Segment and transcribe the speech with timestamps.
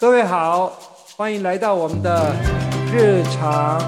[0.00, 0.72] 各位好，
[1.14, 2.34] 欢迎来到我们的
[2.90, 3.78] 日常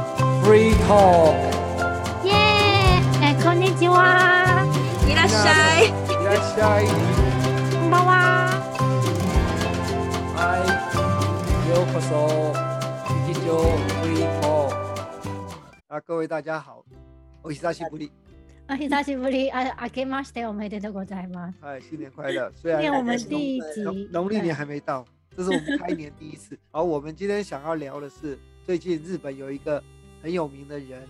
[0.45, 1.33] free talk。
[2.23, 3.01] 耶
[3.41, 4.69] ，konichiwa，
[5.09, 5.91] いらっしゃい，い
[6.23, 6.87] らっしゃい，
[7.81, 8.51] こんばんは。
[11.65, 13.73] Iyo koso，kizou
[14.03, 14.69] free talk。
[15.89, 16.85] 啊，各位大家好，
[17.43, 18.13] オヒダシブリ。
[18.67, 21.59] 啊，オヒダ，あ、あけましておめでとうございます。
[21.63, 22.53] 哎，新年快乐！
[22.55, 23.83] 虽然我们第一集，
[24.13, 25.07] 农历年还没到。
[25.37, 26.59] 这是我们开年第一次。
[26.71, 29.83] 好，我们今天想要聊的是，最近日本有一个
[30.23, 31.09] 很有名的人，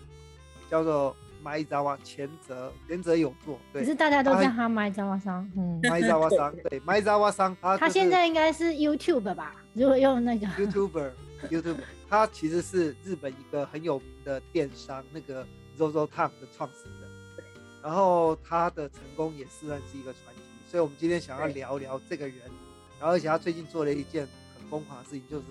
[0.71, 5.51] 叫做麦扎瓦前泽，前泽有作，对，可是大家都叫他麦扎瓦桑。
[5.57, 9.57] 嗯，麦扎瓦桑， 对，麦扎瓦桑，他他就是现在应该是 YouTube 吧？
[9.73, 11.77] 如果用那个 YouTuber，YouTuber，
[12.09, 15.45] 他其实是日本一个很有名的电商，那个
[15.77, 17.11] ZOZO Town 的创始人。
[17.83, 22.37] 然后他的成功也是算是一个传奇，所以我们今天想要聊聊这个人。
[23.03, 25.45] 然后而且他最近做了一件很疯狂的事情，就是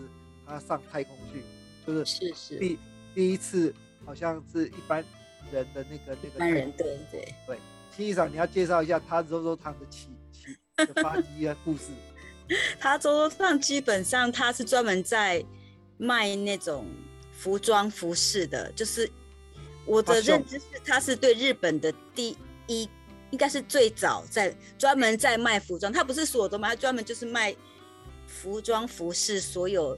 [0.47, 1.43] 他上太空去，
[1.85, 2.79] 就是是是，第
[3.13, 5.03] 第一次好像是一般
[5.51, 7.35] 人的那个那个一般人对对。
[7.45, 7.59] 对。
[7.93, 11.89] 新一场你要介绍一下他 ZOZO Town 的起起的发迹的故事。
[12.79, 15.43] 他周周上基本上他是专门在
[15.97, 16.85] 卖那种
[17.33, 19.11] 服装服饰的，就是
[19.85, 22.89] 我的认知是他是对日本的第一，
[23.31, 27.55] 应该是最早在专门在卖服装，他不是所有都卖，他专门就是卖
[28.27, 29.97] 服装服饰，所有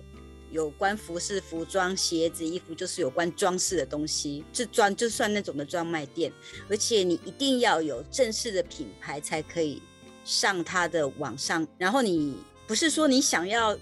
[0.51, 6.31] 有关服饰、服装、鞋子、衣服，就是有关装饰的东西，是专就算那种的专卖店，
[6.69, 9.81] 而且你一定要有正式的品牌才可以
[10.23, 13.77] 上他的网上，然后你不是说你想要，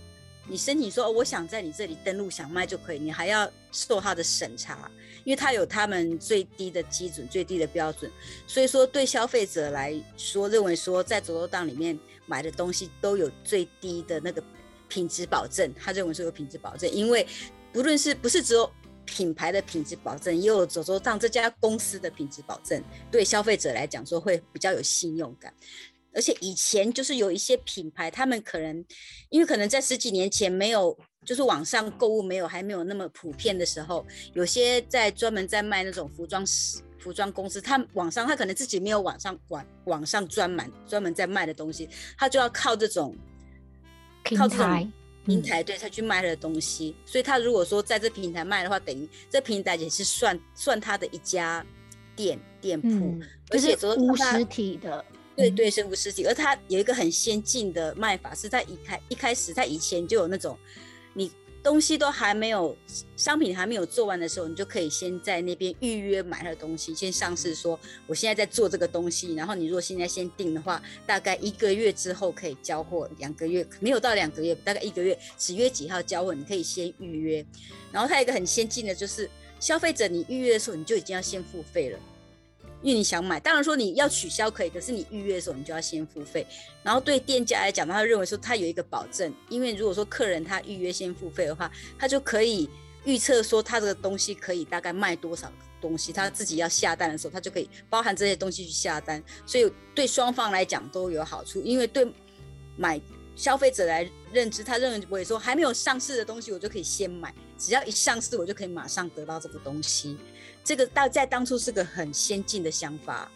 [0.48, 4.92] 你申请说、我想在你这里登录想卖就可以，你还要受他的审查，
[5.24, 8.12] 因为他有他们最低的基准、最低的标准，
[8.48, 14.44] 所以说对消费者来说，认为说在走走档里面买的东西都有最低的那个
[14.90, 17.26] 品质保证，他认为说有品质保证，因为
[17.72, 18.70] 不论是不是只有
[19.06, 25.54] 品牌的品质保证，也有走走档这家公司的品质保证，对消费者来讲说会比较有信用感。
[26.14, 28.84] 而且以前就是有一些品牌，他们可能
[29.30, 36.44] 因为可能在十几年前没有，就是网上购物没有还没有那么普遍的时候，有些在专门在卖那种服装
[37.00, 43.16] 服装公司，他们网上他可能自己没有网上网网上专门专门在卖的东西，他就要靠这种
[44.24, 44.88] 平靠这种台。
[45.24, 51.64] 平台对他去卖他的东西，所以他如果说在这平台卖的话，等于这平台也是算算他的一家
[52.16, 53.22] 店店铺，嗯，
[53.52, 55.06] 而且就是实体的。
[55.42, 60.58] 嗯对对，生物实体，而它有一个很先进的卖法，是在一开一开始，在以前就有那种，
[61.14, 61.32] 你
[61.64, 62.76] 东西都还没有，
[63.16, 77.46] 商品还没有做完的时候，你就可以先在那边预约买它的东西，先上市说我现在在做这个东西，然后你如果现在先订的话，大概一个月之后可以交货，两个月没有到两个月，大概一个月，几月几号交货，你可以先预约。
[77.92, 82.00] 然后它有一个很先进的，就是消费者你预约的时候，你就已经要先付费了。
[82.82, 86.46] 因为你想买，当然说你要取消可以，可是你预约的时候你就要先付费。
[86.84, 92.70] 然后对店家来讲，他认为说他有一个保证，因为如果说客人他预约先付费的话，他就可以
[93.06, 101.62] 预测说他这个东西可以大概卖多少东西，他自己要下单的时候，他就可以包含这些东西去下单，所以对双方来讲都有好处。
[101.62, 102.12] 因为对
[102.78, 103.00] 买
[103.36, 110.18] 消费者来认知，他认为说还没有上市的东西，我就可以先买，只要一上市，我就可以马上得到这个东西。
[110.64, 113.30] 这个到在当初是个很先进的想法，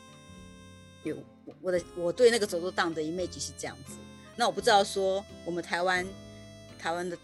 [1.03, 1.15] 有
[1.45, 3.95] 我我的我对那个走走档的 image 是这样子。
[4.35, 6.05] 那我不知道说我们台湾
[6.77, 7.17] 台湾的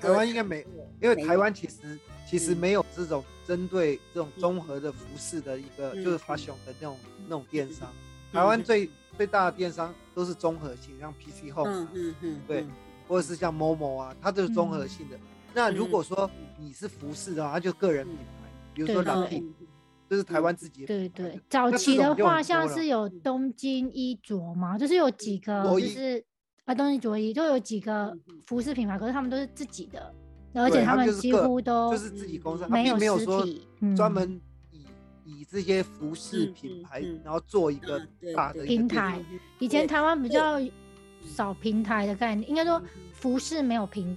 [0.00, 0.66] 台湾应该没，
[1.00, 2.56] 因为台湾其实其实嗯。
[2.56, 7.92] 没有这种针对这种综合的服饰的一个，嗯就是 fashion 的那种那种电商。
[8.32, 12.70] 台湾嗯最最大的电商都是综合性，像 PC Home 啊嗯嗯嗯对嗯。
[13.08, 15.18] 或者是像 Momo 啊，它都是综合性的。
[15.52, 18.39] 那如果说你是服饰的话，它就个人品牌，
[18.86, 19.28] 比如说
[20.08, 23.08] 这是台湾自己的对对，早期的话像是有。
[23.22, 26.24] 东京衣着嘛，就是有几个就是
[26.64, 30.12] 啊东京着衣，就有几个服饰品牌，可是他们都是自己的，
[30.54, 33.94] 而且他们们几乎都就是自己公司，没有没有实说体，嗯。
[33.94, 34.40] 专门
[34.72, 34.86] 以
[35.24, 38.00] 以这些服饰嗯品牌然后做一个
[38.34, 39.20] 大的平台。
[39.60, 40.58] 以前台湾比较
[41.24, 44.16] 少平台的概念，应该说服饰没有平，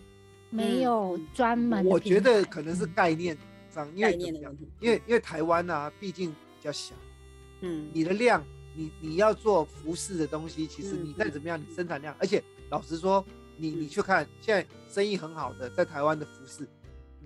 [0.49, 2.93] 没嗯有嗯专门我觉得可能是嗯。
[2.95, 3.37] 概念
[3.73, 6.93] 上，因为因为因为台湾啊，毕竟比较小，
[7.61, 13.25] 嗯你的量，你你要做服饰的东西，其实嗯你再怎么样，你生产量，而且老实说，
[13.57, 16.67] 你你嗯去看现在生意很好的在台湾的服饰，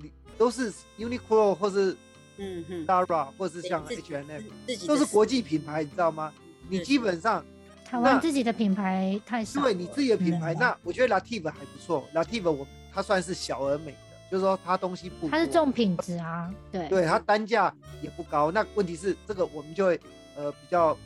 [0.02, 1.96] 你都是 Uniqlo 或是
[2.38, 4.42] 嗯嗯，Zara 或是像 H&M，
[4.88, 6.32] 都是国际品牌，你知道吗？
[6.70, 7.44] 你基本上
[7.86, 9.62] 台湾自己的品牌太少。
[9.62, 13.98] 对你自己的品牌，嗯那我觉得 Lativ 还不错，Lativ 我它算是小而美的，
[14.32, 18.52] 就是说它东西不多，它是重品质啊，对，对它单价也不高。
[18.52, 20.00] 那问题是这个我们就会
[20.36, 20.98] 呃比较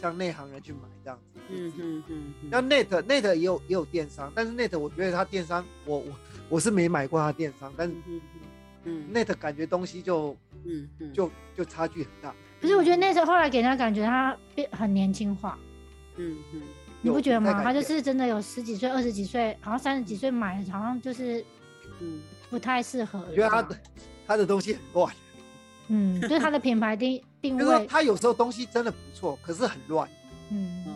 [0.00, 1.40] 像内行人去买这样子。
[1.50, 6.12] 嗯嗯嗯嗯，那 Net Net 也有也有电商，但是 Net 我觉得它电商我我
[6.50, 8.20] 我是没买过它电商，但是嗯
[8.84, 12.34] 嗯 Net 感觉东西就嗯嗯，就就差距很大。
[12.60, 15.58] 可是我觉得那时候后来给人家感觉他变很年轻化，
[16.16, 16.60] 嗯嗯
[17.00, 17.62] 你不觉得吗？
[17.62, 21.44] 他就是真的有十几岁、二十几岁，好像三十几岁买，好像就是
[22.00, 22.20] 嗯
[22.50, 23.18] 不太适合。
[23.28, 23.80] 我觉得它的
[24.26, 25.14] 他的东西很乱，
[25.88, 30.08] 嗯，对他的品牌定定 就是说位，它有时候东西真的不错，可是很乱。
[30.50, 30.90] 嗯，哦，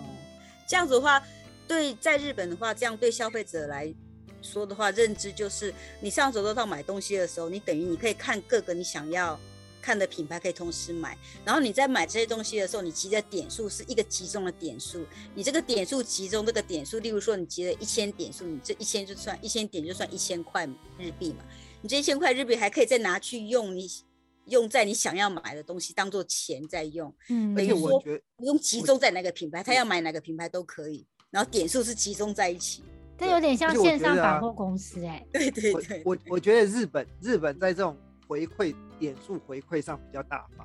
[0.67, 1.23] 这样子的话，
[1.67, 3.93] 对在日本的话，这样对消费者来
[4.41, 9.38] 说的话，认知就是你上手都到买东西的时候，你等于你可以看各个你想要
[9.82, 11.19] 看的品牌，可以同时买。
[11.44, 20.64] 然后你在买这些东西的时候，你集的点数是一个集中的点数，你这个点数集中这个点数，例如说你集了一千点数，你这一千就算一千点就算一千块
[20.99, 21.44] 日币嘛，
[21.82, 23.90] 你这一千块日币还可以再拿去用你。
[24.46, 32.82] 用在你想要买的东西当做钱在用，嗯，而且等于说我觉得，不用集中在哪个品牌，他要买哪个品牌都可以，然后点数是集中在一起。
[33.17, 37.96] 这有点像线上百货公司 哎、对对我对，我我觉得日本日本在这种
[38.26, 40.64] 回馈点数回馈上比较大方。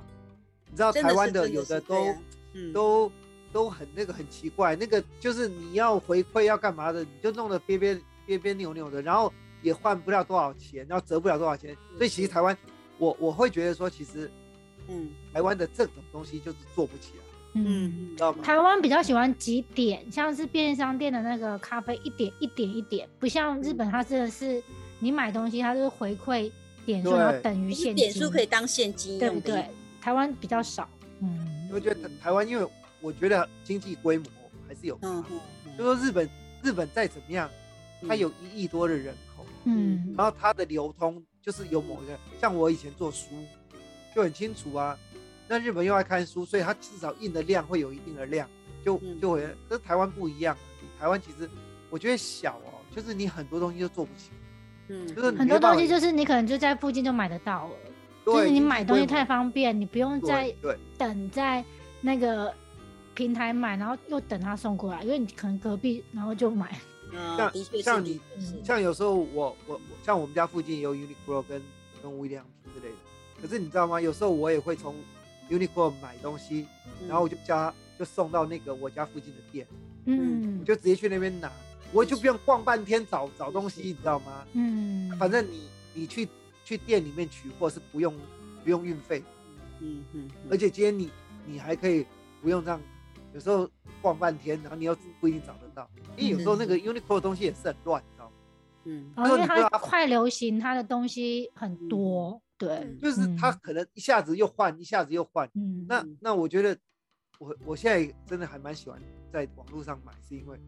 [0.70, 2.18] 你知道台湾的有的都啊
[2.54, 3.10] 嗯都
[3.52, 12.56] 都很那个很奇怪，那个就是你要回馈要干嘛的，你就弄得别别别别扭扭的，然后也换不了多少钱，然后折不了多少钱，所以其实台湾
[12.98, 14.30] 我我会觉得说，其实
[14.86, 17.24] 嗯台湾的这种东西就是做不起来，
[17.54, 17.64] 嗯。
[17.66, 18.44] 嗯你知道吗？
[18.44, 24.62] 台湾比较喜欢几点，像是便利商店的那个咖啡，一点一点一点，不像日本，它真的是
[25.00, 26.52] 你买东西，它就是回馈
[26.88, 29.68] 点数，对然后等于现金，点数可以当现金对不对？
[30.00, 30.88] 台湾比较少，
[31.20, 32.66] 嗯，我觉得台台湾，因为
[33.02, 34.26] 我觉得经济规模
[34.66, 35.24] 还是有差，嗯
[35.66, 36.30] 嗯就说日本
[36.62, 37.50] 日本再怎么样，
[38.08, 43.26] 它有一亿多的人口，嗯然后它的流通就是有某一个，像我以前做书
[44.14, 44.98] 就很清楚啊。
[45.46, 48.48] 那日本又爱看书，所以它至少印的量会有一定的量，
[48.82, 49.46] 就嗯就会。
[49.68, 50.56] 可是台湾不一样
[50.98, 51.48] 台湾其实
[51.90, 54.30] 我觉得小哦，就是你很多东西都做不起，
[54.88, 57.74] 嗯，就是很多东西就是你可能就在附近就买得到了，
[58.24, 60.54] 就是，你买东西太方便，你不用再
[60.96, 61.64] 等在
[62.00, 62.52] 那个
[63.14, 66.78] 平台买，然后又等他送过来，因为你可能隔壁然后就买，
[67.12, 67.52] 嗯，像
[67.82, 68.20] 像你
[68.64, 71.62] 像有时候我我我像我们家附近有 Uniqlo 跟
[72.02, 74.00] 跟无印良品之类的，可是你知道吗？
[74.00, 74.94] 有时候我也会从
[75.50, 76.66] Uniqlo 买东西，
[77.06, 79.66] 然后我就加就送到那个我家附近的店，
[80.06, 80.58] 嗯。
[80.60, 81.50] 我就直接去那边拿，
[81.92, 84.44] 我就不用逛半天找找东西，你知道吗？
[84.52, 86.28] 嗯，反正你你去
[86.64, 88.14] 去店里面取货是不用
[88.62, 89.22] 不用运费，
[89.80, 91.10] 嗯嗯，而且今天你
[91.46, 92.06] 你还可以
[92.42, 92.80] 不用这样，
[93.32, 93.68] 有时候
[94.02, 98.32] 逛半天，然后你又不一定找得到，因为有时候那个 Uniqlo 的东西也是很乱，你知道吗？
[98.84, 99.12] 嗯。
[99.16, 105.48] 哦，因为它快流行，它的东西很多，对，就是它可能一下子又换，一下子又换。
[105.54, 106.76] 嗯，那嗯那我觉得
[107.38, 109.00] 我我现在真的还蛮喜欢
[109.32, 110.60] 在网络上买，是因为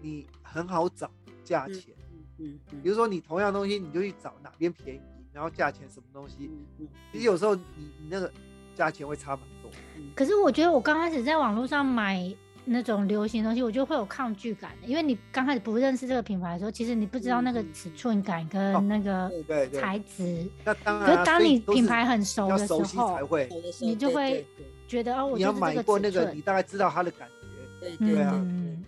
[0.00, 1.10] 你很好找
[1.44, 1.94] 价钱。
[2.38, 5.00] 嗯嗯比如说你同样东西，你就去找哪边便宜，
[5.32, 6.50] 然后价钱什么东西。
[7.10, 8.30] 其实有时候你你那个
[8.74, 9.70] 价钱会差蛮多。
[10.14, 12.30] 可是我觉得我刚开始在网络上买
[12.66, 20.46] 那种流行的东西，我就会有抗拒感的，因为你刚开始不认识这个品牌的时候，其实你不知道那个嗯尺寸感哦跟那个对对对材质。
[20.62, 23.48] 那当然啊、可是当你品牌很熟的时要熟悉才候，会。
[23.80, 24.44] 你就会
[24.86, 27.34] 觉得哦，我你要买过那个，你大概知道它的感觉。
[27.80, 28.30] 对对对对啊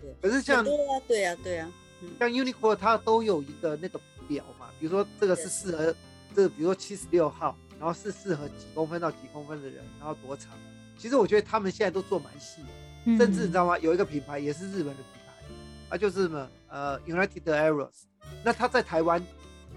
[0.01, 1.71] 对对，可是像对啊对啊对啊，
[2.19, 5.95] 像 Uniqlo 它都有一个那个表嘛，比如说这个是适合
[6.35, 10.51] 这个，比如说七十六号，然后是适合几公分到几公分的人，然后多长。
[10.97, 12.67] 其实我觉得他们现在都做蛮细的，
[13.05, 13.77] 嗯甚至你知道吗？
[13.79, 18.03] 有一个品牌也是日本的品牌，啊就是什么呃 United Arrows。
[18.43, 19.25] 那它在台湾，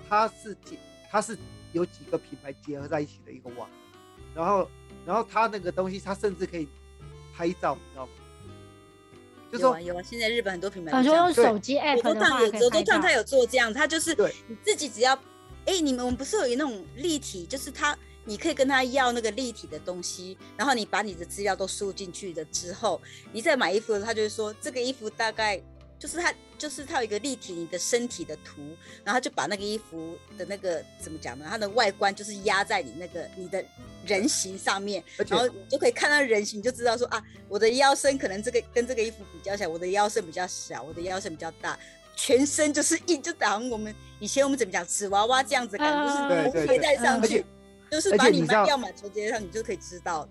[0.09, 0.76] 它是结
[1.11, 1.38] 它是
[1.73, 3.69] 有几个品牌结合在一起的一个网，
[4.35, 4.69] 然后
[5.07, 6.69] 然后它那个东西，它甚至可以
[7.35, 8.12] 拍照，你知道吗？
[9.52, 14.16] 就说有啊有啊，现在日本很多品牌啊，就都这样对用手机 app 走的话烫有走可以拍到走烫它有做这样，它就是
[14.49, 15.14] 你自己只要，
[15.66, 23.00] 哎，你们我们不是有那种立体，就是它你可以跟他要那个立体的东西，然后你把你的资料都输入进去的之后，
[23.32, 25.61] 你再买衣服的时候，他就会说这个衣服大概
[26.02, 28.61] 就是它就是它有一个立体你的身体的图，
[29.04, 31.47] 然后他就把那个衣服的那个怎么讲呢？
[31.49, 33.64] 它的外观就是压在你那个你的
[34.04, 41.78] 人形上面，然后你就可以看到人形，你就知道说啊，我的腰身可能这个跟这个衣服比较起来，我的腰身比较小，我的腰身比较大，
[42.16, 47.44] 全身就是一就好像我们以前我们怎么讲纸娃娃这样子的感觉，啊就是头对对对盔戴上而去且，
[47.92, 50.28] 就是把你要买球直接上，你就可以知道。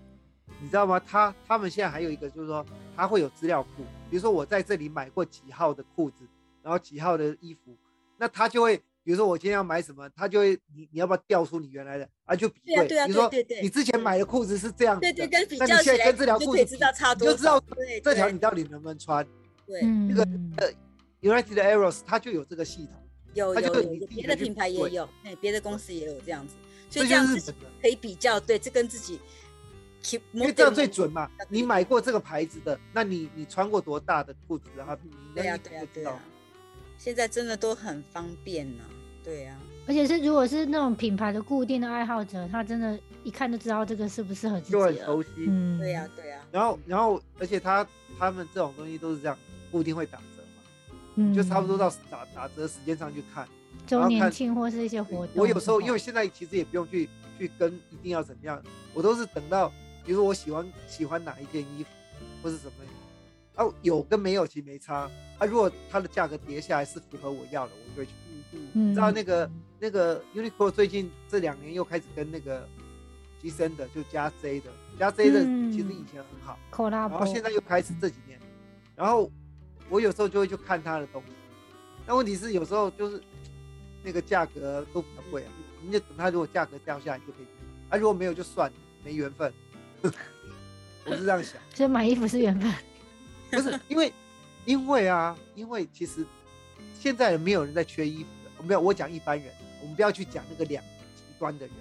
[0.62, 1.00] 你知道吗？
[1.04, 2.64] 他他们现在还有一个就是说，
[2.96, 6.24] 他会有资料库，比如说我在这里买过几号的裤子，
[6.62, 7.76] 然后几号的衣服，
[8.16, 12.36] 那他就会，比如说我今天要买什么，他就会你你要不要调出你原来的啊？
[12.36, 13.62] 就比对，对啊对啊比如说对对对。
[13.62, 19.26] 你之前买的裤子是这样对对，跟比那较起来，你现在跟这条裤子知道差多你就知道对这条你到底能不能穿。
[19.66, 20.22] 对，嗯，那个
[20.58, 20.72] 呃
[21.20, 23.02] United Arrows 它就有这个系统，
[23.34, 26.54] 有它就有有别的品牌也有，哎，别的公司也有这样子，
[26.88, 27.60] 所这以这样就是日本的。
[27.60, 29.18] 自己可以比较，对，这跟自己
[30.32, 31.30] 因为这样最准嘛。
[31.48, 36.18] 你买过这个牌子的，那你你穿过多大的裤子，然后你那对呀、一对呀、就知道对呀、。
[36.98, 38.84] 现在真的都很方便呢、
[39.24, 44.96] 对呀、而且是如果是那种品牌的固定的爱好者，他真的一看就知道这个适不适合自就很。
[45.04, 45.28] 熟悉。
[45.48, 47.86] 嗯，对呀、对呀、然后然后而且他
[48.18, 49.36] 他们这种东西都是这样，
[49.70, 50.62] 固定会打折嘛，
[51.16, 53.48] 嗯，就差不多到打打折时间上去看。
[53.86, 55.34] 周年庆或是一些活动。
[55.34, 58.62] 我有时候因为现在其实也不用去去跟一定要怎么样，
[58.94, 59.72] 我都是等到
[60.04, 61.90] 比如说我喜欢喜欢哪一件衣服
[62.42, 62.72] 或是什么，
[63.54, 65.10] 啊有跟没有其实没差。
[65.38, 68.18] 啊如果它的价格跌下来是符合我要的，我就会去买。
[68.28, 72.68] 嗯嗯，嗯知道那个那个 Uniqlo 最近这两年又开始跟那个
[73.40, 76.58] 机身的就加 Z 的加 Z 的，嗯其实以前很好，
[76.90, 78.38] 然后现在又开始这几年，
[78.94, 79.30] 然后
[79.88, 81.32] 我有时候就会去看他的东西，
[82.06, 83.22] 但问题是有时候就是
[84.04, 87.46] 那个价格都比较贵啊，你就等它如果价格掉下来就可以
[87.88, 89.52] 啊如果没有就算了，没缘分，
[91.06, 91.60] 我是这样想。
[91.74, 92.72] 所以买衣服是缘分。
[93.50, 94.12] 不是因为，
[94.64, 96.26] 因为啊，因为其实
[96.98, 98.50] 现在没有人在缺衣服的。
[98.58, 100.82] 我没有，我讲一般人，我们不要去讲那个两
[101.14, 101.74] 极端的人。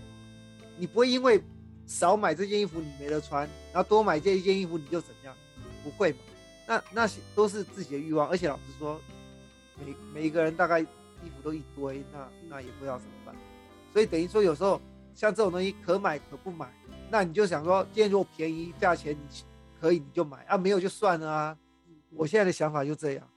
[0.78, 1.42] 你不会因为
[1.86, 5.36] 少买这件衣服你没得穿，然后多买这一件衣服你就怎么样？
[5.84, 6.18] 不会嘛？
[6.68, 9.00] 那那些都是自己的欲望，而且老实说，
[9.80, 10.86] 每每一个人大概衣
[11.36, 13.36] 服都一堆，那那也不知道怎么办。
[13.94, 14.82] 所以等于说有时候
[15.16, 16.72] 像这种东西可买可不买，
[17.12, 19.44] 那你就想说，今天如果便宜价钱你
[19.80, 21.58] 可以你就买啊，没有就算了啊。
[22.16, 23.30] 我现在的想法就这样。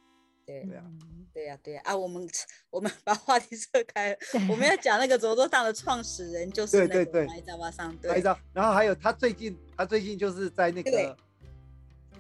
[0.47, 0.85] 对对啊
[1.33, 2.29] 对呀、对呀、啊，我们
[2.71, 4.17] 我们把话题撤开了，
[4.49, 11.17] 我们要讲那个走走档的创始人就是那个对对对马伊扎巴桑，对，拍照，然后还有他最近，他最近就是在那对个，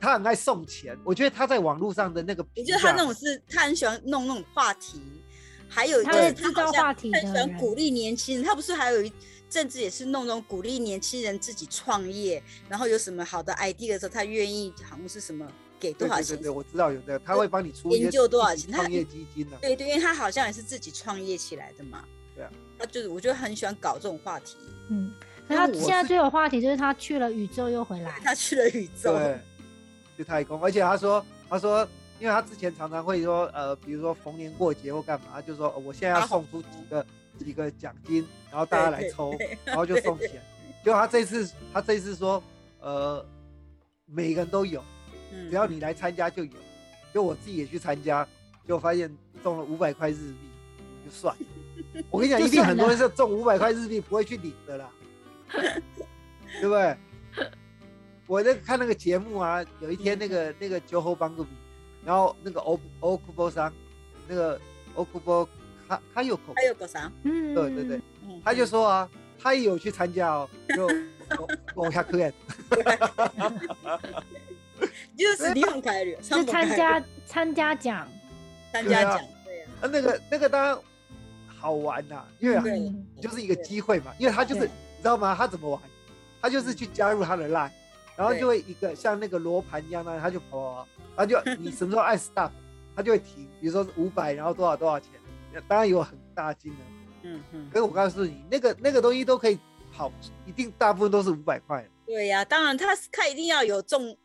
[0.00, 0.98] 他很爱送钱。
[1.04, 5.00] 我觉得他在网络上的那个我觉得他那种是他很喜欢弄那种话题，
[5.68, 9.12] 还有一他个会制造他好像话题的他很喜欢鼓励年轻人，他不是还有一
[9.54, 15.46] 政治也是弄那种鼓励年轻人自己创业，然后有什么好的 idea 的时候，他愿意好像是什么
[15.78, 22.04] 给多少钱对对对对，我知道有这个，他会帮你出研究多少钱创业基金呢、对对，因为他好像也是自己创业起来的嘛。
[22.34, 24.56] 对啊，他就是我觉得很喜欢搞这种话题。
[24.90, 25.14] 嗯，
[25.46, 28.18] 可他现在最有话题就是他去了宇宙又回来。
[28.24, 29.38] 他去了宇宙，对，
[30.16, 37.06] 去太空，而且他说，他说，因为他之前常常会说，呃，比如说逢年过节或干嘛，他就说、呃我现在要发送出几个
[37.38, 40.42] 几个奖金，然后大家来抽，然后就送钱。
[40.84, 42.42] 结果他这次，他这次说，
[42.80, 43.24] 呃，
[44.06, 44.82] 每个人都有，
[45.32, 46.50] 嗯只要你来参加就有。
[47.12, 48.26] 就我自己也去参加，
[48.66, 49.08] 就发现
[49.40, 50.36] 中了五百块日币，
[51.04, 51.46] 就算了。
[52.10, 54.90] 我跟你讲，一定很多人是中五百块日币不会去领的啦，
[56.60, 56.96] 对不对？
[58.26, 61.50] 我在看那个节目啊，有一天那个那个酒后帮助比，
[62.04, 63.72] 然后那个欧欧库波桑，
[64.26, 64.60] 那个
[64.96, 65.48] 欧库波
[65.88, 67.10] 他他有口他有个啥？
[67.24, 69.08] 嗯，对对对，嗯他就说啊，
[69.40, 70.88] 他也有去参加哦，就
[71.74, 72.18] 我下课
[75.16, 76.22] 就是日本帰るよ。
[76.22, 78.06] 是参加参加奖，
[78.72, 80.76] 参加奖，对呀，啊，那个那个当然
[81.46, 85.34] 好玩呐、因为就是一个机会嘛，因为他就是你知道吗？
[85.36, 85.80] 他怎么玩？
[86.42, 87.70] 他就是去加入他的 line，
[88.16, 92.50] 然后就会一个像那个罗盘一样的，他就跑跑跑，他就你什么时候按 stop，
[92.94, 95.08] 他就会停，比如说五百，然后多少多少钱，
[95.62, 96.76] 当然有很大金额。
[97.22, 99.58] 嗯嗯可，是我告诉你，那个那个东西都可以
[99.92, 100.12] 跑，
[100.46, 101.84] 一定大部分都是五百块。
[102.06, 104.16] 对呀，当然他他一定要有中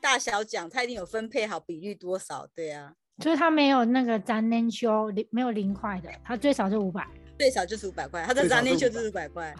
[0.00, 7.06] 大小奖，他一定有分配好比率多少，对呀，就是他没有那个咱年休零没有零块的，他最少就五百。
[7.38, 9.54] 最少就是五百块，他的最少是杂内秀500就是五百块，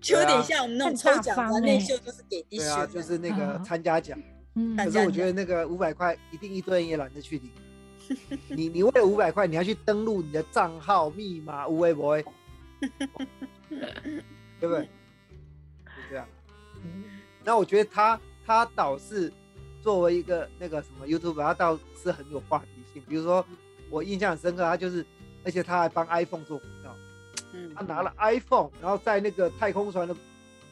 [0.00, 4.18] 就有点像我们那种抽奖很大方杂内欸秀就是给的，就是那个嗯参加奖。
[4.54, 7.50] 嗯，可是我觉得那个五百块一定一堆人也懒得去领。
[8.48, 12.24] 你你为了五百块，你要去登录你的账号、密码，无微博，对
[14.60, 14.88] 不对？
[15.84, 16.26] 就这样。
[17.44, 19.32] 那我觉得他他倒是
[19.80, 23.02] 作为一个那个什么 YouTube，他倒是很有话题性。
[23.08, 23.44] 比如说
[23.90, 25.04] 我印象很深刻，他就是，
[25.44, 26.94] 而且他还帮 iPhone 做广告，
[27.52, 30.14] 嗯他拿了 iPhone，然后在那个太空船的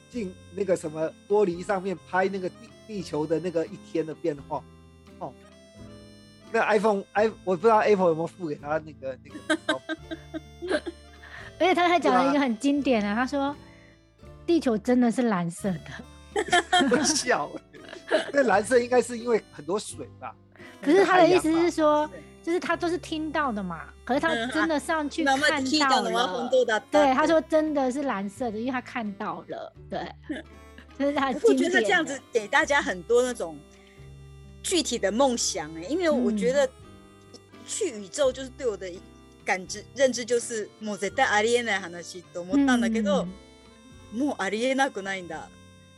[0.09, 2.57] 镜那个什么玻璃上面拍那个地
[2.87, 4.63] 地球的那个一天的变化。
[6.51, 10.81] 哦，那 iPhone i 我不知道 Apple 有没有付给他那个那个。
[11.59, 13.55] 而且他还讲了一个很经典的，他说
[14.47, 15.81] 地球真的是蓝色的。
[16.91, 17.51] 我笑。
[18.33, 20.35] 那蓝色应该是因为很多水吧？
[20.83, 22.09] 可是他的意思是说，
[22.43, 26.49] 就是他都是听到的嘛，可是他嗯真的上去慢慢看到了，红了。
[26.51, 26.81] 豆的。
[26.91, 29.73] 对，他说真的是蓝色的，因为他看到了。
[29.89, 30.11] 对，
[30.99, 33.57] 这是他的我经典觉得这样子给大家很多那种
[34.63, 36.71] 具体的梦想哎、因为我觉嗯得
[37.67, 38.91] 去宇宙就是对我的
[39.45, 43.29] 感知认知就是もう絶対ありえない話と思ったんだけど、嗯
[44.13, 45.49] もうありえなくないんだ。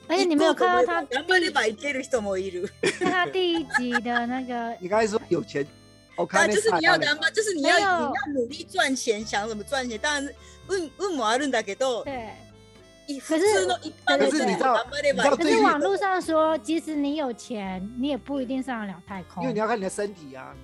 [0.07, 2.69] 而且你没有看到他頑張ればいける人もいる。
[2.99, 5.67] 看他第一集的那个 你刚才说有钱，
[6.17, 9.99] 我啊，就是你要看頑張，就是你要你要努力赚钱，想怎么赚钱。
[9.99, 10.35] 当然是
[10.69, 12.35] 運運もあるんだけど、对。
[13.12, 19.44] 一可是普通の一般的可是人你知道頑張れば你知道可最近是网络上说，即使你有钱，你也不一定上得了太空。
[19.44, 20.56] 因为你要看你的身体啊。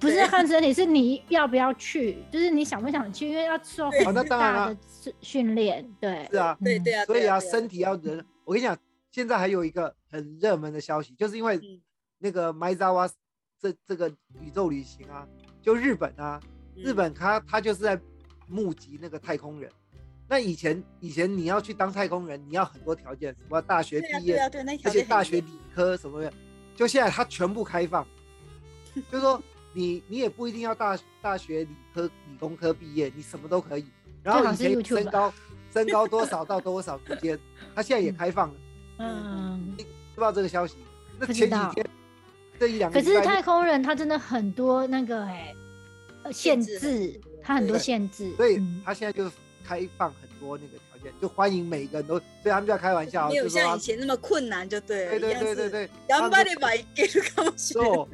[0.00, 5.88] 不是对看身体，是你要不要去，就是你想不想去，因为要受对很哦那当然啦大的训训练。
[5.98, 8.24] 对，是啊，嗯对对啊，所以啊，对对身体要人。
[8.44, 8.76] 我跟你讲，
[9.10, 11.80] 现在还有一个很热门的消息，就是因为嗯
[12.18, 13.14] 那个 m 扎 z
[13.58, 14.10] 这这个
[14.42, 15.26] 宇宙旅行啊，
[15.62, 16.38] 就日本啊，
[16.76, 17.98] 日嗯本他他就是在
[18.46, 19.70] 募集那个太空人。
[20.29, 26.31] 那以前以前你要去当太空人，你要很多条件，什么大学毕业，对啊对啊对，那条而且大学理科什么的，
[26.75, 28.05] 就现在它全部开放，
[29.11, 29.41] 就是说
[29.73, 33.85] 你你也不一定要大大学理科理工科毕业，你什么都可以。
[34.21, 35.33] 然后以前身高
[35.73, 37.39] 身高多少到多少之间，
[37.73, 38.55] 它现在也开放了，
[38.99, 39.75] 嗯。
[40.15, 40.75] 知道这个消息？
[41.17, 41.87] 那前几天
[42.59, 45.55] 这一两个可是太空人他真的很多那个哎、
[46.23, 49.31] 呃限限制制，他很多限制，所以嗯他现在就是
[49.68, 55.10] 开放很多那个条件，就欢迎每个人都，所以他们就要开玩笑，没有就说他像以前那么困難就对了。
[55.12, 57.94] 对对一样是对对对，頑張ればいけるかもしれない。
[57.94, 58.08] 做，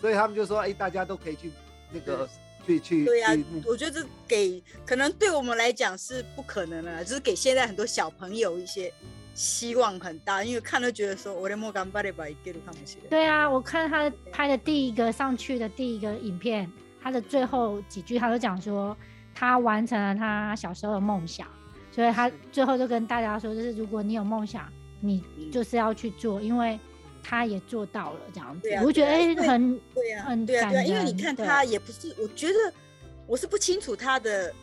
[0.00, 1.50] 所以他们就说，哎、大家都可以去
[1.90, 2.28] 那个
[2.66, 8.92] 去去对呀、去募我觉得这给可能对我们来讲是不可能的啦，就是给现在很多小朋友一些
[9.34, 13.08] 希望很大，因为看都觉得说，我的莫頑張ればいけるかもしれない。
[13.08, 16.70] 对啊，我看他拍的第一个上去的第一个影片，
[17.02, 18.96] 他的最后几句他都讲说，
[19.33, 21.47] 他完成了他小时候的梦想，
[21.91, 26.79] 所以他最后就跟大家说，就是如果你有梦想，你嗯就是要去做，因为
[27.21, 32.53] 他也做到了这样子，对啊我觉得哎、很对呀、很对啊、对啊、因为你看他也不是，我觉得
[33.27, 34.53] 我是不清楚他的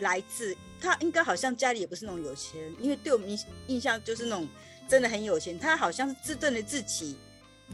[0.00, 4.48] 来自，他应该好像家里也不是那种有钱人，因为对我们印印象就是那种
[4.88, 7.16] 真的很有钱，他好像是自证了自己。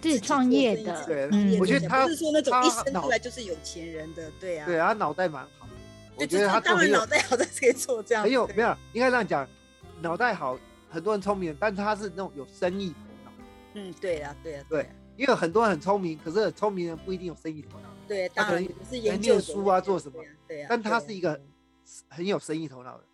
[0.00, 5.61] 自己创业的，对嗯我觉得他不是说那种一生出来就是有钱人的，对啊，对啊，他脑袋蛮好，
[6.14, 9.48] 我对，觉得他做当很有然脑袋好，才可以做这样，对很有没有，应该这样讲，
[10.00, 13.32] 脑袋好，很多人聪明，但是他是那种有生意头脑，
[13.74, 21.40] 嗯，对啊，对啊，对啊，因为很多人很聪明，可是很聪明人不一定有生意头脑，对，他可能当不是研念究书啊做什么，对啊，但他是一个
[22.08, 23.04] 很有生意头脑的，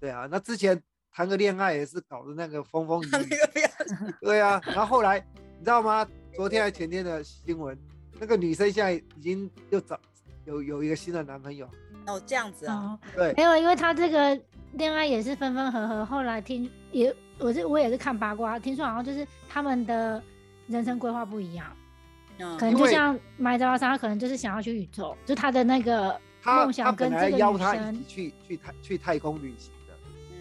[0.00, 5.20] 对啊，那之前谈个恋爱也是搞的那个风风雨雨， 对啊，然后后来
[5.58, 6.06] 你知道吗？
[6.34, 7.78] 昨天还前天的新闻，
[8.18, 9.96] 那个女生现在已经又找
[10.44, 11.68] 有有一个新的男朋友，
[12.06, 14.38] 哦，这样子啊，哦，对没有，因为他这个
[14.72, 20.22] 恋爱也是分分合合，后来听也我是我也是看八卦，听说好像就是他们的
[20.66, 21.66] 人生规划不一样，
[22.38, 26.10] 嗯可能就像麦当劳他可能就是想要去宇宙，就他的那个
[26.42, 29.94] 他他梦想跟这个女邀她一生起，去去太去太空旅行的，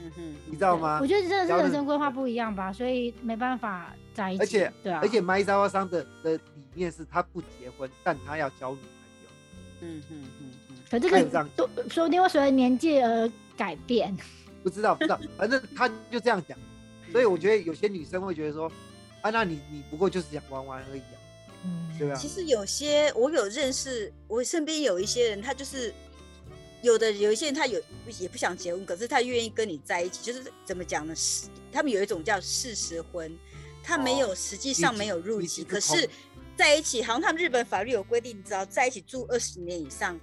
[0.04, 1.08] 嗯哼，你知道吗我？
[1.08, 4.44] 觉得真的是人生规划不一样吧，所以没办法在一起。
[4.44, 8.80] 而且对啊，而且麦扎瓦桑的的理念是他不结婚，但他要交女
[9.84, 10.00] 朋友。
[10.00, 14.16] 嗯嗯哼，可这个都说不定会随着年纪而改变。
[14.64, 16.58] 不知道不知道，反正他就这样讲。
[17.12, 18.72] 所以我觉得有些女生会觉得说，
[19.22, 21.20] 啊，那你你不过就是想玩玩而已啊，
[21.66, 22.16] 嗯，对吧？
[22.16, 25.94] 其实有些我有认识，我身边有一些人，他就是
[26.82, 27.80] 有的有一些人他有
[28.20, 31.14] 也不想结婚，可是他愿意跟你在一起，就是怎么讲呢？
[31.14, 33.32] 是他们有一种叫事实婚，
[33.84, 36.10] 他没有、哦实际上一没有入一籍，可是
[36.56, 40.20] 在一起，好像他们日本法律有规定，你只要在一起住二十年以上，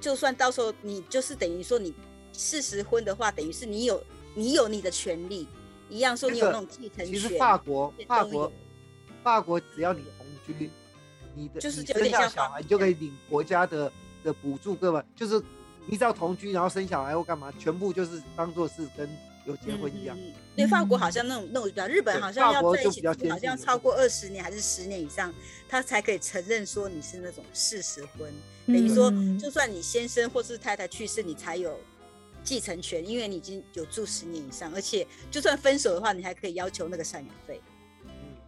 [0.00, 1.94] 就算到时候你就是等于说你
[2.32, 4.02] 事实婚的话，等于是你有
[4.34, 5.46] 你有你的权利，
[5.88, 7.38] 一样说你有那种继承其实权。
[7.38, 8.52] 法国法国
[9.22, 10.70] 法国只要你同居，
[11.34, 13.92] 你的就是你生下小孩，你就可以领国家的
[14.22, 15.42] 的补助，各位，就是
[15.86, 19.08] 你只要同居，然后生小孩或干嘛，全部就是当做是跟
[19.44, 20.16] 有结婚一样。
[20.18, 25.34] 嗯对，法国好嗯像那种那种比较，日本好像要在一起好像进超过二十年还是十年以上，
[25.68, 28.32] 他才可以承认说你是那种事实婚，
[28.66, 29.36] 等于说嗯。
[29.38, 31.76] 就算你先生或是太太去世，你才有
[32.44, 37.60] 继承权，因为你已经有住十年以上，而且就算分手的话，你还可以要求那个赡养费。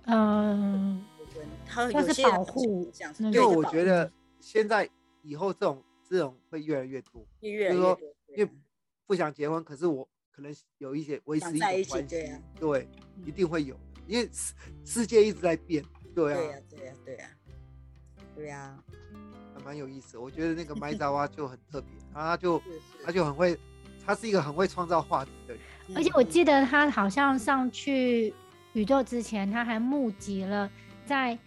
[0.05, 1.05] 嗯，
[1.35, 4.09] 婚，还有些保护这样子，因为对就我觉得
[4.41, 4.89] 现在
[5.23, 8.51] 以后这种这种会越来越多，越来越就是说多，因为
[9.07, 12.89] 不想结婚，可是我可能有一些维持一种关系对啊，对，
[13.25, 14.53] 一嗯定会有的，因为世
[14.85, 15.83] 世界一直在变，
[16.15, 17.31] 对啊，对呀、对呀、对呀、
[18.35, 18.79] 对呀、
[19.55, 20.19] 还蛮有意思。
[20.19, 23.59] 我觉得那个 麦扎哇就很特别，他就是是他就很会，
[24.05, 25.63] 他是一个很会创造话题的人。
[25.95, 28.35] 而且我嗯记得他好像上去
[28.75, 30.71] 宇宙之前，他还募集了
[31.07, 31.39] 在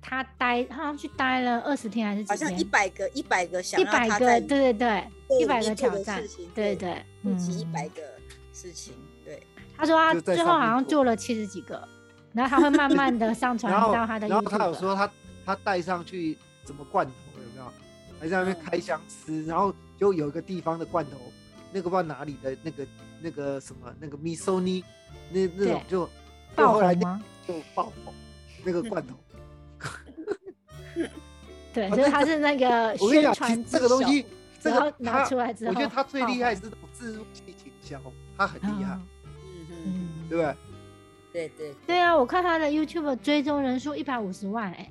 [0.00, 2.38] 他待，他好像去待了二十天还是几天？
[2.38, 6.22] 好像一百个一百个想一百个，让他在对对对，一百个挑战
[6.54, 8.15] 对对，募集一嗯百个
[8.56, 11.86] 事情，对，他说他最后好像做了七十几个，
[12.32, 14.72] 然后他会慢慢的上传到他的然后他有。
[14.72, 15.10] 说他
[15.44, 17.70] 他带上去什么罐头有没有？
[18.18, 21.18] 还在那边嗯开箱吃，然后就有一个地方的罐头，
[21.70, 22.86] 那个不知道哪里的那个
[23.20, 24.82] 那个什么那个 miso 尼，
[25.30, 26.10] 那那种就就
[26.54, 27.22] 爆后来那红吗？
[27.46, 28.14] 就爆红，
[28.64, 29.14] 那个罐头。
[31.74, 34.24] 对，啊那个所以他是那个我跟你讲，其宣传实这个东西，
[34.58, 38.00] 这个然后拿出来之后，我觉得他最厉害是这种自入性营销，
[38.36, 38.98] 他很厉害，
[39.44, 40.56] 嗯，嗯，对不对？
[41.32, 44.90] 对对对啊，我看他的 YouTube 追踪人数一百五十万，哎，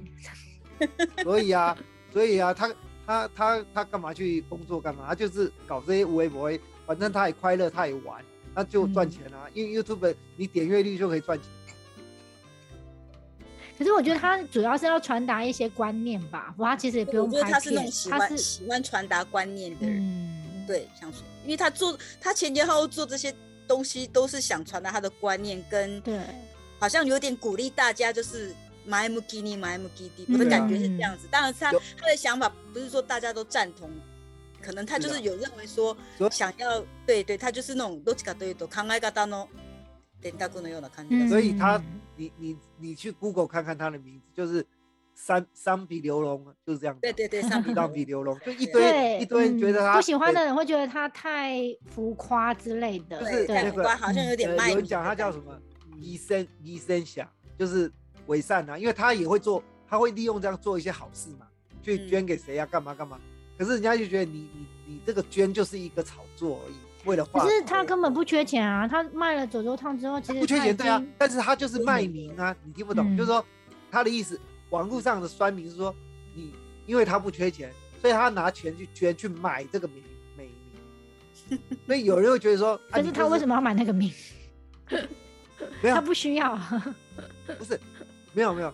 [1.24, 1.76] 所以啊，
[2.12, 2.72] 所以啊，他
[3.06, 5.06] 他他他干嘛去工作干嘛？
[5.08, 9.50] 他就是搞这些无微不微，反正他也快乐，他也玩，那就赚钱啊。
[9.54, 11.50] 因为 YouTube 你点阅率就可以赚钱。
[13.78, 20.15] 可是我觉得他主要是要传达一些观念吧，不，他其实也不用拍觉得他是那片种，喜他是欢喜欢传达观念的人，嗯，
[20.67, 23.35] 对，想说，因为他做他前前后后做这些
[23.67, 26.21] 东西，都是想传达他的观念，跟对，
[26.79, 31.27] 好像有点鼓励大家，就是买 m 基尼买 m 基地，我的感觉是这样子。
[31.31, 33.91] 当然是他有他的想法不是说大家都赞同，
[34.63, 39.49] 可能他就是是的有认为说所以想要对对，他就是那种どっちかというと考え方の
[40.23, 41.29] 電卓のような感じがする。
[41.31, 44.65] 所以他嗯你你你去 Google 看看他的名字，就是
[45.16, 47.02] 三三比流龙，就是这样子。
[47.02, 55.58] 对对对，三比上比流龙，就一堆，一堆人觉得嗯他不喜欢的人会觉得他太浮夸之类的，就是对，太那个浮夸，好像有点卖有人讲他叫什么
[56.00, 57.92] 医生医生侠，就是
[58.28, 61.48] 伪善啊，因为他也会做，他会利用这样做一些好事嘛，
[61.82, 63.18] 去嗯捐给谁呀、干嘛干嘛。
[63.58, 66.76] 可是人家就觉得你你你这个捐就是一个炒作而已，
[67.08, 67.50] 为了画可。
[67.50, 73.44] 是他根本不缺钱啊，他卖了九州烫之后，其实不缺钱，对啊，但是他就是卖名啊，你听不懂，嗯就是说
[73.90, 74.38] 他的意思，
[74.70, 75.94] 网络上的酸民是说
[76.34, 76.54] 你，
[76.86, 80.04] 因为他不缺钱，所以他拿钱去捐去买这个名
[80.38, 80.50] 美
[81.50, 84.12] 名，所以有人会觉得说，啊、可是他为什么么要买那个名？
[85.82, 86.56] 没有他不需要，
[87.58, 87.80] 不是
[88.34, 88.74] 没有没有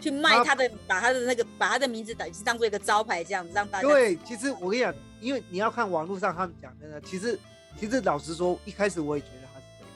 [0.00, 7.38] 去卖他的，把他的那个把他的名字等是当做一个招牌这样子，让大家对，其实我跟你讲，因为你要看网络上他们讲的呢，其实
[7.78, 9.92] 其实老实说，一开始我也觉得他是这样。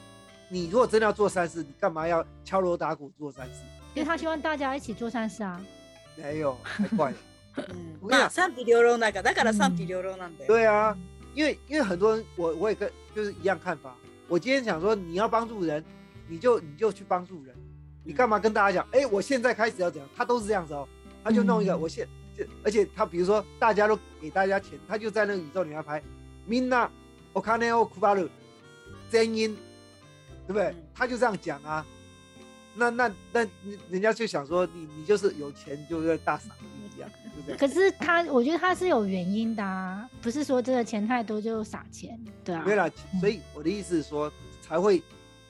[0.49, 3.61] 你如果真的要做善事，你干嘛要敲锣打鼓做善事？
[3.94, 5.60] 因为他希望大家一起做善事啊。
[6.16, 7.16] 没有，太怪了。
[7.56, 10.46] 嗯，我跟你讲まあ賛否両論だからだから賛否両論なんだよ。
[10.46, 10.96] 对啊，
[11.34, 13.94] 因为因为很多人，我我也跟就是一样看法。
[14.28, 15.84] 我今天想说，你要帮助人，
[16.28, 17.54] 你就你就去帮助人，
[18.04, 18.88] 你干嘛跟大家讲？
[18.92, 20.08] 哎、我现在开始要怎样？
[20.16, 20.86] 他都是这样子哦，
[21.24, 26.00] 他就弄一个，嗯我现就而且他比如说大家都给大家钱，他就在那个宇宙里面拍
[26.48, 26.88] Minna
[27.32, 28.28] o k a n e o Kubaru
[29.10, 29.56] 真音，
[30.46, 30.66] 对不对？
[30.68, 31.84] 嗯他就这样讲啊。
[32.75, 33.47] 那那那
[33.89, 37.57] 人家就想说你你就是有钱就是大傻逼一样，就这样。
[37.57, 42.63] 可是他，我觉得他是有原因的啊，不是说这个钱太多就撒钱，对啊。
[42.65, 45.01] 没有啦，所以我的意思是说才会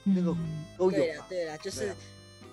[0.03, 1.25] 那个嗯都有嘛对了。
[1.29, 1.95] 对了，就是对啊，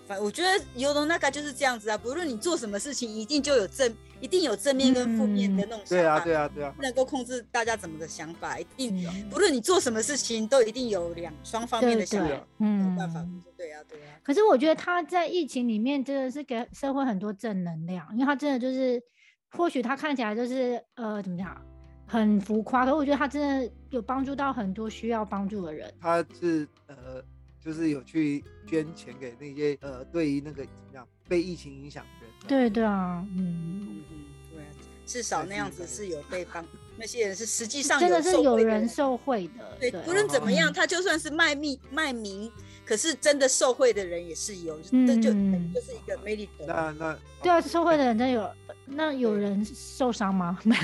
[0.07, 6.73] 反我觉得尤龙那个就是这样子啊，不论你做什么事情，一定就有正，一定有正面跟负面的那种想对啊，对啊，对啊。
[6.77, 19.03] 不能够控制大家怎么的想法，一定嗯不论你做什么事情，都一定有两双方面的对对想法，，嗯，有办法，对啊，对啊，可是我觉得他在疫情里面真的是给社会很多正能量，因为他真的就是，
[19.51, 21.61] 或许他看起来就是呃怎么讲，
[22.07, 25.93] 很浮夸，可是我觉得他真的有帮助到很多需要帮助的人。
[26.01, 27.23] 他是呃，
[27.65, 32.33] 就是有去捐钱给那些呃，对于那个怎么样被疫情影响的人。
[32.49, 34.03] 对对啊，嗯，
[34.51, 34.67] 对啊，
[35.07, 36.65] 至少那样子是有被帮，
[36.97, 39.77] 那些人是实际上真的是有人受贿的。
[39.79, 42.51] 对，不论怎么样，他就算是卖命卖名，
[42.85, 46.49] 可是真的受贿的人也是有，这就嗯就是一个 merit。
[46.67, 48.51] 那那对啊，受贿的人真有，
[48.87, 50.59] 那有人受伤吗？
[50.65, 50.83] 没有。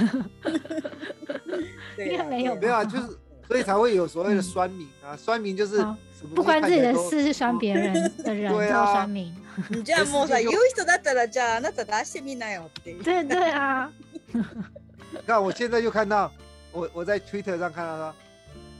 [1.96, 3.08] 没有对没有啊，就是
[3.48, 5.84] 所以才会有所谓的嗯酸民啊，酸民就是
[6.35, 9.33] 不关自己的东西看起来都事是酸别人 的人对啊叫酸民。
[9.69, 12.95] 你这样摸出来，就有人だったらじゃああなただしてみなよ って。
[13.03, 13.91] 对对啊，
[14.33, 16.31] 你看我现在就看到
[16.71, 18.15] 我我在 Twitter 上看到说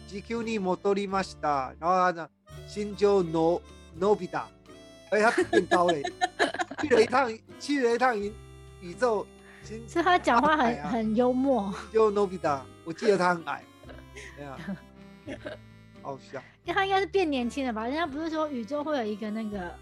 [0.10, 2.28] GQ に戻りました，然后他呢
[2.67, 3.62] 新旧 No
[3.99, 4.45] Nobita，
[5.12, 6.04] 而且他变高了耶，
[6.82, 8.34] 去了一趟去了一趟宇
[8.82, 9.28] 宇宙
[9.63, 11.71] 新是他讲话很矮啊很幽默。
[11.91, 13.63] 就 Nobita，我记得他很矮，
[14.36, 14.58] 对啊，
[16.08, 16.41] 好笑。
[16.65, 17.86] 因为他应该是变年轻了吧？
[17.86, 19.73] 人家不是说宇宙会有一个那个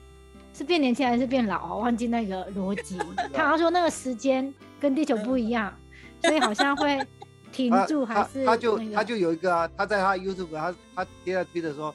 [0.54, 1.76] 是变年轻还是变老啊？
[1.76, 2.98] 忘记那个逻辑。
[3.34, 5.74] 他好像说那个时间跟地球不一样，
[6.22, 7.06] 所以好像会
[7.52, 11.94] 停他住，还他是他就那个他就有一个啊，他在他 YouTube 他他贴在推的说，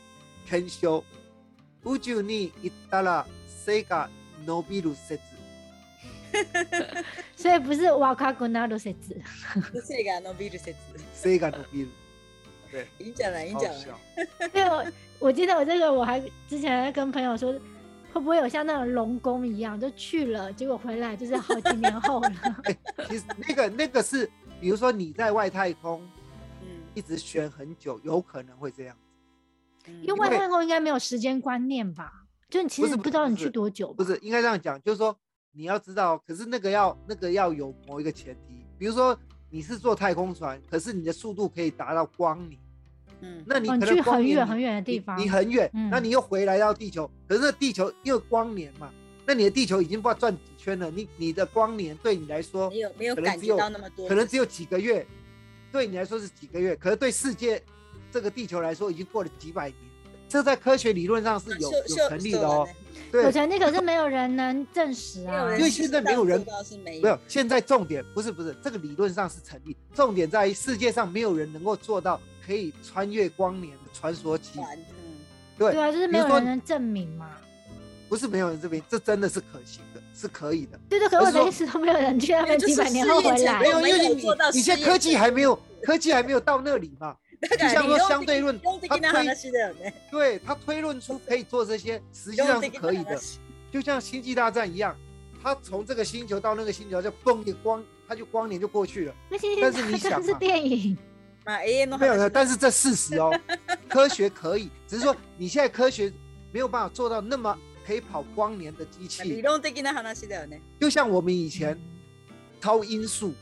[0.49, 1.03] Can show
[1.85, 3.27] 宇宙に行ったら
[3.65, 4.09] 背が
[4.47, 5.19] 伸びる説。
[7.35, 9.17] 所以不是瓦卡古纳鲁塞子。
[9.89, 10.75] 这个 no b i l 説
[11.23, 11.89] 背が伸びる。
[12.73, 14.51] 对，いいんじゃないいいん好じゃない笑。
[14.53, 17.53] 对，我我记得我这个我还之前还跟朋友说，
[18.13, 22.33] 会不会有像那种龙宫一样，就去了，结果回来就是好几年后了。
[22.65, 22.77] 哎、
[23.09, 26.03] 其实那个那个是，比如说你在外太空
[26.63, 28.97] 嗯一直悬很久，有可能会这样。
[29.89, 32.13] 嗯因为外太空应该没有时间观念吧？
[32.51, 35.17] 就你其不是实不知道你不是去多久吧，不是应该这样讲，就是说
[35.53, 39.17] 你要知道，可是那个要那个要有某一个前提，比如说
[39.54, 42.60] 你是坐太空船，可是你的速度可以达到光年，
[43.20, 43.44] 嗯。
[43.46, 48.90] 那你哦，可能光年你很远很远的地方，你很远，嗯那你又回来到地球，可是那地球因为光年嘛，
[49.26, 55.06] 那你的地球已经不知道转几圈了，你你的光年对你来说没有没有感觉可能只有到那么多，可能只有几个月，
[55.70, 57.62] 对你来说是几个月，可是对世界
[58.10, 59.78] 这个地球来说已经过了几百年，
[60.32, 62.68] 这在科学理论上是有有成立的哦。
[63.12, 65.54] 对有，成立，可是没有人能证实啊。
[65.58, 66.40] 因为现在没有人
[66.86, 74.54] 没没有，现在重点不是不是这个理论上是成立，重点在于世界上没有人能够做到可以穿越光年的穿梭机。
[74.54, 75.20] 传，嗯
[75.58, 77.30] 对对啊，就是没有人能证明嘛。
[78.08, 80.80] 不是没有人证明，这真的是可行的，是可以的。
[80.88, 83.68] 对对，可是我可是说的意思都没有人去那边就是几百年后回来没。
[83.70, 87.16] 有，因为你有做到你现在科技还没有，科技还没有到那里嘛。
[87.41, 89.93] だから就像说理論相对论理論的它な推話だよね。
[90.11, 93.21] 对他推论出可以做这些，实际上是可以的。
[93.71, 94.97] 就像星际大战一样，
[95.43, 99.15] 他从这个星球到那个星球，就嘣一光，他就光年就过去了。
[99.29, 100.97] 那星但是你星大战是想嘛电影，
[101.45, 103.39] まあ永遠の没有的，話但是这事实哦，
[103.89, 106.11] 科学可以，只是说你现在科学
[106.53, 110.61] 没有办法做到那么可以跑光年的机理器，論的な話だよね。
[110.81, 111.79] 就像我们以前
[112.61, 113.35] 超音速，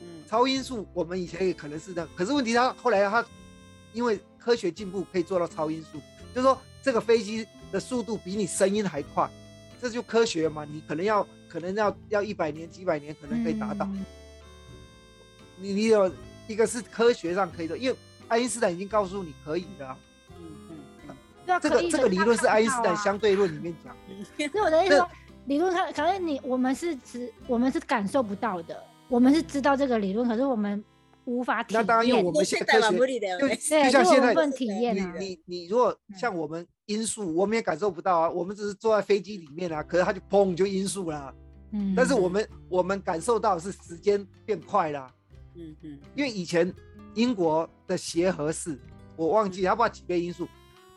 [0.00, 3.24] 嗯超音速我们以前也可能是这样，可是问题他后来他
[3.93, 5.99] 因为科学进步可以做到超音速，
[6.33, 9.29] 就是说这个飞机的速度比你声音还快，
[9.81, 13.85] 这就科学嘛，你可能要可能要要一百年几百年可能可以达到。
[13.85, 14.05] 嗯。
[15.57, 16.11] 你你有
[16.47, 17.97] 一个是科学上可以的，因为
[18.27, 19.97] 爱因斯坦已经告诉你可以的、啊，
[20.39, 20.77] 嗯嗯
[21.09, 21.15] 嗯。
[21.45, 23.93] 对啊这个这个理论是爱因斯坦相对论里面讲。
[23.93, 23.99] 的。
[24.09, 25.09] 嗯所以我的意思那说，
[25.45, 30.83] 理论上，可能你我们是只我们是感受不到的，我们是知道这个理论，可是我们
[31.26, 31.80] 无法体验。
[31.80, 33.56] 那当然，因为我们现在科学現代は無理だよ就ね。
[33.56, 35.14] 对，就像现在是我们不能体验你啊。
[35.18, 41.32] 你你如果像我们音速，我们也感受不到啊，我们只是坐在飞机里面啊，可是它就砰就音速啦。
[41.70, 45.10] 嗯，但是我们我们感受到的是时间变快啦，
[45.54, 46.72] 嗯嗯因为以前
[47.14, 48.78] 英国的协和式，
[49.16, 50.46] 我忘记他不知道几倍音速，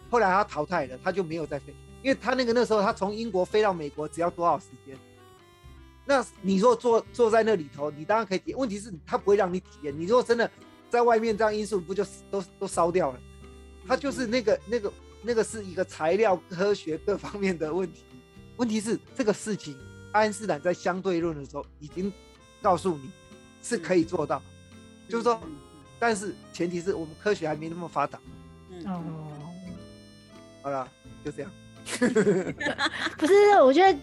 [0.09, 4.97] 后来他淘汰了，他就没有再飞，因为他那个那时候他从英国飞到美国只要多少时间？
[6.10, 9.96] 那你如果坐坐在那里头，你当然可以体验，问题是他不会让你体验。
[9.96, 10.50] 你如果真的
[10.90, 13.20] 在外面这样因素，不就都都烧掉了？
[13.86, 14.92] 它就是那个那个
[15.22, 18.02] 那个是一个材料科学各方面的问题。
[18.56, 19.78] 问题是这个事情，
[20.10, 22.12] 爱因斯坦在相对论的时候已经
[22.60, 23.12] 告诉你
[23.62, 24.42] 是可以做到，
[25.08, 25.40] 就是说，
[26.00, 28.18] 但是前提是我们科学还没那么发达。
[28.68, 29.02] 嗯哦，
[30.60, 30.88] 好了，
[31.24, 31.52] 就这样。
[33.16, 33.96] 不是，我觉得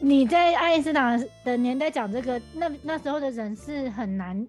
[0.00, 4.46] 你在爱因斯坦的年代讲这个，那那时候的人是很难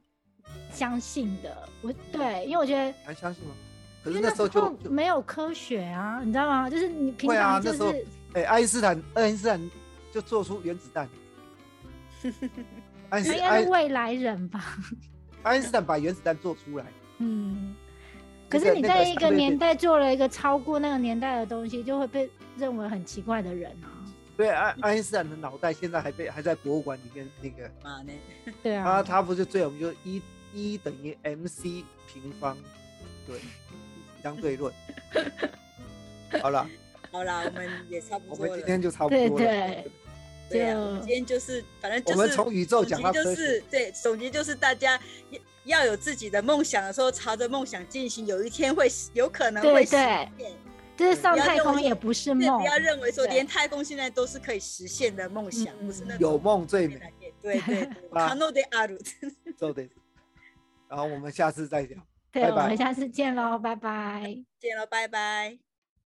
[0.72, 1.68] 相信的。
[1.82, 2.94] 我对，因为我觉得。
[3.06, 3.52] 难相信吗？
[4.04, 6.70] 可是那时候就就没有科学啊，你知道吗？
[6.70, 9.72] 就是你平常就那时候是哎、爱因斯坦，爱因斯坦
[10.14, 11.10] 就做出原子弹。
[13.10, 14.78] 爱因斯他应该是未来人吧？
[15.44, 16.86] 爱因斯坦把原子弹做出来，
[17.18, 17.76] 嗯。
[18.48, 23.99] 可是你在一个年代做了一个超过那个年代的东西，就会被认为很奇怪的人啊。
[24.39, 28.19] 对爱爱因斯坦的脑袋现在还被还在博物馆里面那个，まあね。
[28.63, 30.21] 对啊，他他不是最有名就是一
[30.53, 32.57] 一等于 mc 平方，
[33.27, 33.39] 对，
[34.23, 34.75] 相对论。
[36.43, 36.69] 好了，
[37.13, 38.51] 好啦，我们也差不我多了。
[38.51, 39.45] 们今天就差不对多了。
[39.45, 39.85] 对
[40.51, 50.53] 对啊，就我们今天就是反正就是我们从宇宙讲到总结就科学是对，总结就是大家要要有自己的梦想的时候，朝着梦想进行，有一天会有可能会实对对现。
[50.99, 57.01] 就是上不要认为太空也不是对，梦不，要认为说对连太空现在都是可以实现的梦想，嗯不是那种有梦最美，
[57.43, 58.97] 对对对， 吧可能的阿鲁，
[59.59, 59.91] そうです。
[60.89, 61.99] 然后我们下次再聊。
[62.31, 64.45] 对，拜拜我们下次见喽，拜拜。
[64.59, 65.68] 见了，拜拜。